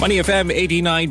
[0.00, 0.50] Money FM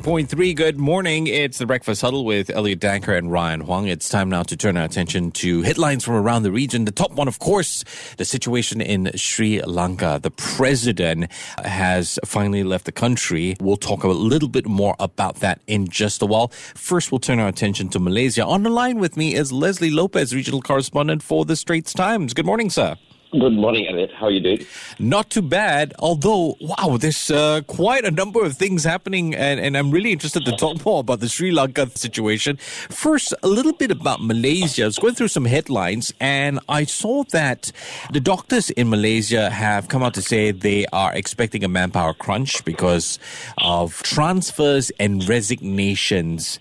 [0.02, 0.56] 89.3.
[0.56, 1.28] Good morning.
[1.28, 3.88] It's the Breakfast Huddle with Elliot Danker and Ryan Huang.
[3.88, 6.86] It's time now to turn our attention to headlines from around the region.
[6.86, 7.86] The top one, of course,
[8.18, 10.20] the situation in Sri Lanka.
[10.24, 11.32] The president
[11.64, 13.56] has finally left the country.
[13.62, 16.48] We'll talk a little bit more about that in just a while.
[16.48, 18.44] First, we'll turn our attention to Malaysia.
[18.44, 22.34] On the line with me is Leslie Lopez, regional correspondent for the Straits Times.
[22.34, 22.96] Good morning, sir.
[23.32, 24.12] Good morning, Elliot.
[24.12, 24.66] How are you doing?
[24.98, 29.78] Not too bad, although, wow, there's uh, quite a number of things happening, and, and
[29.78, 32.58] I'm really interested to talk more about the Sri Lanka situation.
[32.58, 34.82] First, a little bit about Malaysia.
[34.82, 37.72] I was going through some headlines, and I saw that
[38.12, 42.66] the doctors in Malaysia have come out to say they are expecting a manpower crunch
[42.66, 43.20] because
[43.60, 46.60] of transfers and resignations.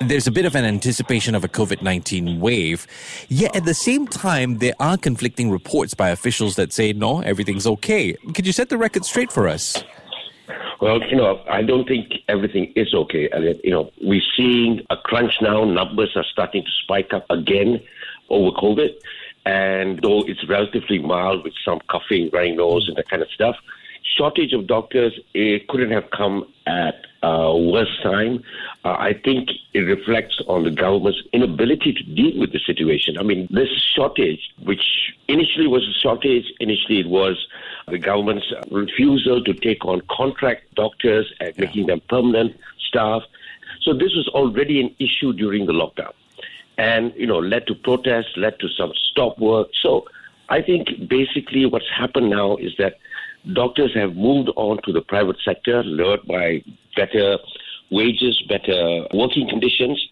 [0.00, 2.86] There's a bit of an anticipation of a COVID 19 wave.
[3.28, 7.66] Yet at the same time, there are conflicting reports by officials that say, no, everything's
[7.66, 8.12] okay.
[8.34, 9.82] Could you set the record straight for us?
[10.80, 13.28] Well, you know, I don't think everything is okay.
[13.64, 15.64] You know, we're seeing a crunch now.
[15.64, 17.80] Numbers are starting to spike up again
[18.28, 18.94] over COVID.
[19.46, 23.56] And though it's relatively mild with some coughing, running nose, and that kind of stuff,
[24.18, 28.42] shortage of doctors, it couldn't have come at a worse time.
[28.84, 33.16] Uh, I think it reflects on the government's inability to deal with the situation.
[33.18, 37.46] I mean, this shortage, which initially was a shortage, initially it was
[37.86, 41.64] the government's refusal to take on contract doctors and yeah.
[41.64, 42.56] making them permanent
[42.88, 43.22] staff.
[43.82, 46.12] So this was already an issue during the lockdown.
[46.76, 49.68] And, you know, led to protests, led to some stop work.
[49.82, 50.06] So
[50.48, 52.98] I think basically what's happened now is that
[53.52, 56.62] doctors have moved on to the private sector, lured by
[56.96, 57.38] better
[57.90, 60.02] wages, better working conditions,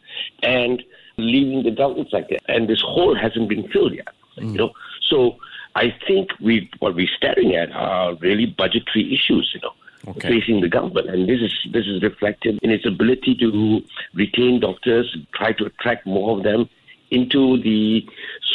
[0.43, 0.83] and
[1.19, 2.37] leaving the government sector.
[2.49, 4.09] And this hole hasn't been filled yet.
[4.39, 4.53] Mm.
[4.53, 4.71] You know,
[5.03, 5.37] so
[5.75, 9.51] I think we what we're staring at are really budgetary issues.
[9.55, 9.73] You know.
[10.09, 10.29] Okay.
[10.29, 13.83] facing the government, and this is this is reflected in its ability to
[14.15, 16.69] retain doctors, try to attract more of them
[17.11, 18.07] into the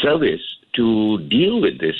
[0.01, 0.41] service
[0.73, 1.97] to deal with this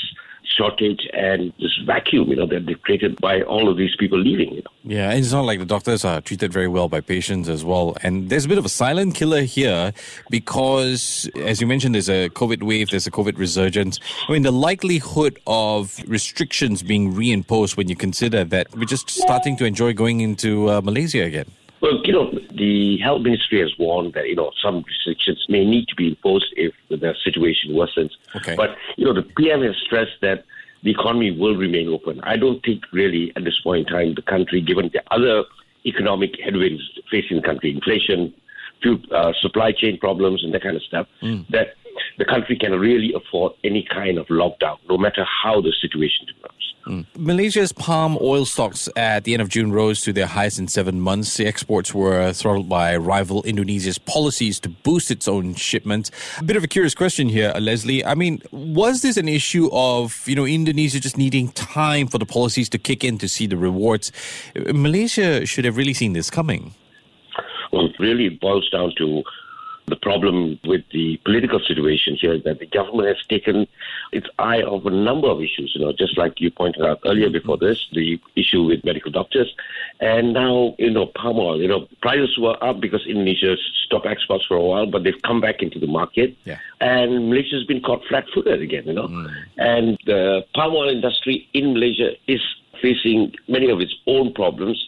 [0.62, 4.50] shortage and this vacuum, you know, that they've created by all of these people leaving.
[4.56, 4.72] You know.
[4.84, 7.98] Yeah, it's not like the doctors are treated very well by patients as well.
[8.04, 9.94] And there's a bit of a silent killer here
[10.30, 14.00] because, as you mentioned, there's a COVID wave, there's a COVID resurgence.
[14.28, 19.58] I mean, the likelihood of restrictions being reimposed when you consider that we're just starting
[19.58, 21.46] to enjoy going into uh, Malaysia again.
[21.82, 25.88] Well, you know, the health ministry has warned that, you know, some restrictions may need
[25.88, 28.12] to be imposed if the situation worsens.
[28.36, 28.56] Okay.
[28.56, 30.46] But, you know, the PM has stressed that
[30.84, 32.22] the economy will remain open.
[32.22, 35.44] I don't think really at this point in time the country, given the other
[35.86, 38.34] economic headwinds facing the country, inflation,
[39.12, 41.48] uh, supply chain problems and that kind of stuff, mm.
[41.50, 41.76] that
[42.18, 46.71] the country can really afford any kind of lockdown, no matter how the situation develops.
[46.86, 47.06] Mm.
[47.18, 51.00] Malaysia's palm oil stocks at the end of June rose to their highest in seven
[51.00, 51.38] months.
[51.38, 56.12] The exports were throttled by rival Indonesia's policies to boost its own shipments.
[56.40, 58.04] A bit of a curious question here, Leslie.
[58.04, 62.26] I mean, was this an issue of you know Indonesia just needing time for the
[62.26, 64.12] policies to kick in to see the rewards?
[64.56, 66.74] Malaysia should have really seen this coming.
[67.72, 69.24] Well, it really boils down to
[69.92, 73.68] the problem with the political situation here is that the government has taken
[74.12, 77.30] its eye off a number of issues, you know, just like you pointed out earlier
[77.30, 79.54] before this, the issue with medical doctors.
[80.00, 84.46] And now, you know, palm oil, you know, prices were up because Indonesia stopped exports
[84.48, 86.36] for a while, but they've come back into the market.
[86.46, 86.58] Yeah.
[86.80, 89.08] And Malaysia's been caught flat footed again, you know.
[89.08, 89.32] Mm.
[89.58, 92.42] And the palm oil industry in Malaysia is
[92.82, 94.88] facing many of its own problems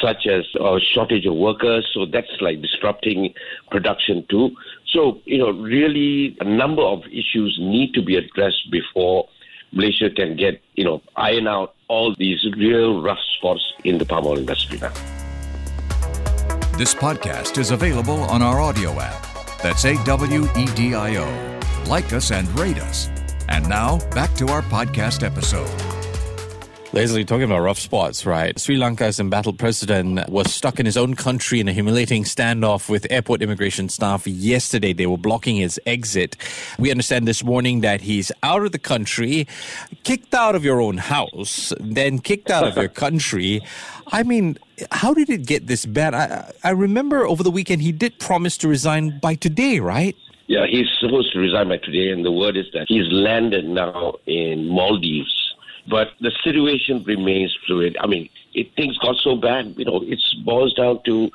[0.00, 1.88] such as a shortage of workers.
[1.92, 3.34] So that's like disrupting
[3.70, 4.50] production too.
[4.86, 9.28] So, you know, really a number of issues need to be addressed before
[9.72, 14.26] Malaysia can get, you know, iron out all these real rough spots in the palm
[14.26, 14.92] oil industry now.
[16.76, 19.26] This podcast is available on our audio app.
[19.62, 21.60] That's A W E D I O.
[21.86, 23.10] Like us and rate us.
[23.48, 25.99] And now, back to our podcast episode.
[26.92, 28.58] Leslie, talking about rough spots, right?
[28.58, 33.06] Sri Lanka's embattled president was stuck in his own country in a humiliating standoff with
[33.10, 34.92] airport immigration staff yesterday.
[34.92, 36.36] They were blocking his exit.
[36.80, 39.46] We understand this morning that he's out of the country,
[40.02, 43.62] kicked out of your own house, then kicked out of your country.
[44.08, 44.58] I mean,
[44.90, 46.12] how did it get this bad?
[46.12, 50.16] I, I remember over the weekend he did promise to resign by today, right?
[50.48, 54.16] Yeah, he's supposed to resign by today, and the word is that he's landed now
[54.26, 55.39] in Maldives
[55.88, 57.96] But the situation remains fluid.
[58.00, 61.30] I mean, it, things got so bad, you know, it boils down to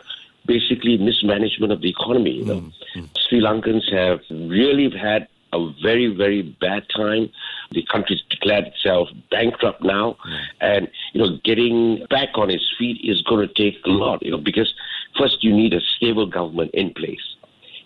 [0.45, 2.31] basically mismanagement of the economy.
[2.31, 3.06] You know, mm-hmm.
[3.27, 7.30] Sri Lankans have really had a very, very bad time.
[7.71, 10.39] The country's declared itself bankrupt now, mm.
[10.62, 14.24] and you know, getting back on its feet is going to take a lot.
[14.24, 14.74] You know, because
[15.18, 17.34] first you need a stable government in place.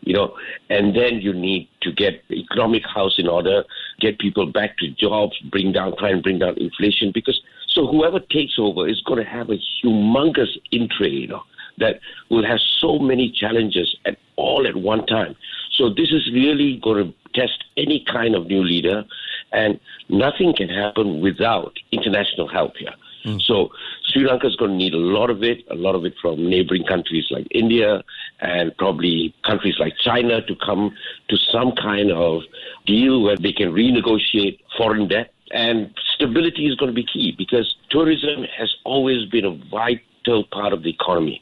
[0.10, 0.36] You know,
[0.72, 3.64] and then you need to get the economic house in order,
[4.00, 7.12] get people back to jobs, bring down, try and bring down inflation.
[7.14, 11.14] Because so whoever takes over is going to have a humongous intray.
[11.22, 11.44] You know,
[11.78, 12.00] that
[12.32, 15.36] will have so many challenges at all at one time.
[15.78, 19.06] So this is really going to test any kind of new leader,
[19.52, 19.80] and
[20.10, 22.96] nothing can happen without international help here.
[23.26, 23.42] Mm.
[23.44, 23.70] So
[24.10, 26.50] Sri Lanka is going to need a lot of it, a lot of it from
[26.50, 28.04] neighboring countries like India
[28.40, 30.96] and probably countries like China to come
[31.30, 32.42] to some kind of
[32.86, 35.32] deal where they can renegotiate foreign debt.
[35.52, 40.74] And stability is going to be key because tourism has always been a vital part
[40.74, 41.42] of the economy.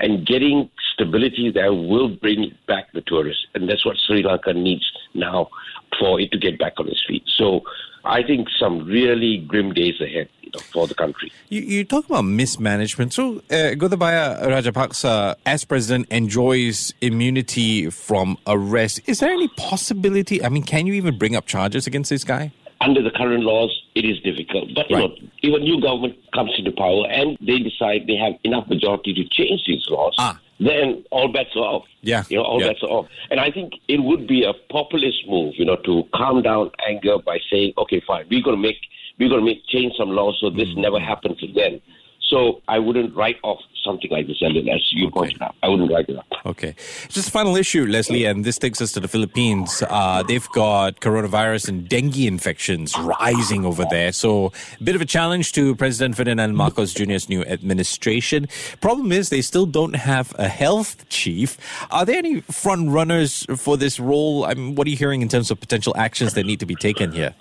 [0.00, 3.46] And getting stability there will bring back the tourists.
[3.54, 5.48] And that's what Sri Lanka needs now
[5.98, 7.24] for it to get back on its feet.
[7.26, 7.62] So
[8.04, 11.32] I think some really grim days ahead you know, for the country.
[11.48, 13.12] You, you talk about mismanagement.
[13.12, 19.00] So uh, Gotabaya Rajapaksa, as president, enjoys immunity from arrest.
[19.06, 20.42] Is there any possibility?
[20.44, 22.52] I mean, can you even bring up charges against this guy?
[22.80, 24.68] under the current laws, it is difficult.
[24.74, 25.10] But you right.
[25.10, 29.12] know, if a new government comes into power and they decide they have enough majority
[29.14, 30.38] to change these laws, ah.
[30.60, 31.84] Then all bets are off.
[32.00, 32.68] Yeah, you know, all yeah.
[32.68, 33.06] bets are off.
[33.30, 37.18] And I think it would be a populist move, you know, to calm down anger
[37.18, 38.78] by saying, okay, fine, we're going to make
[39.18, 40.78] we're going to make change some laws so this mm.
[40.78, 41.80] never happens again.
[42.28, 43.58] So I wouldn't write off
[43.88, 45.14] something like this, Elliot, as you okay.
[45.14, 45.54] pointed out.
[45.62, 46.18] I wouldn't write it.
[46.44, 46.74] Okay.
[47.08, 49.82] Just final issue, Leslie, and this takes us to the Philippines.
[49.88, 54.12] Uh, they've got coronavirus and dengue infections rising over there.
[54.12, 58.46] So a bit of a challenge to President Ferdinand Marcos Jr.'s new administration.
[58.80, 61.56] Problem is they still don't have a health chief.
[61.90, 64.44] Are there any front runners for this role?
[64.44, 66.76] I mean, what are you hearing in terms of potential actions that need to be
[66.76, 67.34] taken here?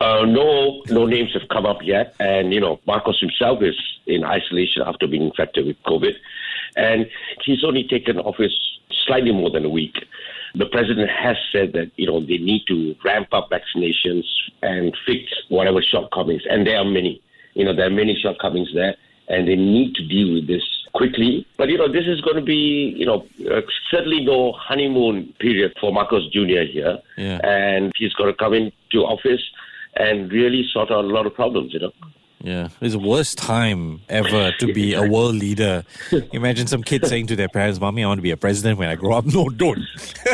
[0.00, 3.76] Uh, no, no names have come up yet, and you know Marcos himself is
[4.06, 6.14] in isolation after being infected with COVID,
[6.76, 7.06] and
[7.44, 8.54] he's only taken office
[9.06, 9.94] slightly more than a week.
[10.54, 14.24] The president has said that you know they need to ramp up vaccinations
[14.62, 17.20] and fix whatever shortcomings, and there are many.
[17.52, 18.96] You know there are many shortcomings there,
[19.28, 20.62] and they need to deal with this
[20.94, 21.46] quickly.
[21.58, 23.60] But you know this is going to be you know uh,
[23.90, 26.62] certainly no honeymoon period for Marcos Jr.
[26.62, 27.38] here, yeah.
[27.44, 29.42] and he's going to come into office
[29.96, 31.92] and really sort out a lot of problems, you know.
[32.42, 35.84] Yeah, it's the worst time ever to be a world leader.
[36.32, 38.88] Imagine some kids saying to their parents, Mommy, I want to be a president when
[38.88, 39.26] I grow up.
[39.30, 39.78] No, don't.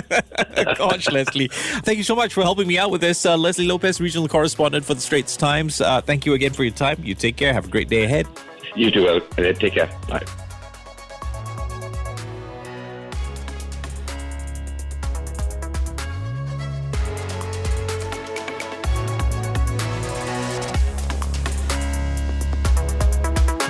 [0.79, 1.49] Gosh, Leslie.
[1.51, 3.27] Thank you so much for helping me out with this.
[3.27, 5.81] Uh, Leslie Lopez, regional correspondent for the Straits Times.
[5.81, 6.99] Uh, thank you again for your time.
[7.03, 7.53] You take care.
[7.53, 8.29] Have a great day ahead.
[8.77, 9.21] You too, well.
[9.55, 9.91] Take care.
[10.09, 10.25] Bye.